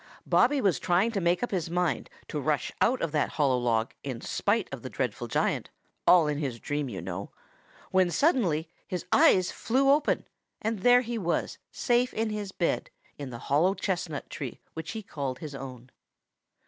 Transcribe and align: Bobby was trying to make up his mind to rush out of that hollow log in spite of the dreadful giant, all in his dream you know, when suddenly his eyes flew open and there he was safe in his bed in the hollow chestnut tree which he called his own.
Bobby 0.25 0.61
was 0.61 0.79
trying 0.79 1.11
to 1.11 1.21
make 1.21 1.43
up 1.43 1.51
his 1.51 1.69
mind 1.69 2.09
to 2.27 2.39
rush 2.41 2.71
out 2.81 3.03
of 3.03 3.11
that 3.11 3.29
hollow 3.37 3.59
log 3.59 3.93
in 4.03 4.19
spite 4.19 4.67
of 4.71 4.81
the 4.81 4.89
dreadful 4.89 5.27
giant, 5.27 5.69
all 6.07 6.25
in 6.25 6.39
his 6.39 6.59
dream 6.59 6.89
you 6.89 7.03
know, 7.03 7.29
when 7.91 8.09
suddenly 8.09 8.67
his 8.87 9.05
eyes 9.11 9.51
flew 9.51 9.91
open 9.91 10.27
and 10.59 10.79
there 10.79 11.01
he 11.01 11.19
was 11.19 11.59
safe 11.71 12.15
in 12.15 12.31
his 12.31 12.51
bed 12.51 12.89
in 13.19 13.29
the 13.29 13.37
hollow 13.45 13.75
chestnut 13.75 14.27
tree 14.27 14.59
which 14.73 14.93
he 14.93 15.03
called 15.03 15.37
his 15.37 15.53
own. 15.53 15.91